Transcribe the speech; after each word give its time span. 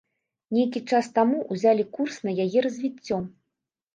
Нейкі 0.55 0.79
час 0.93 1.09
таму 1.17 1.37
ўзялі 1.55 1.85
курс 1.97 2.17
на 2.29 2.35
яе 2.47 2.59
развіццё. 2.69 3.17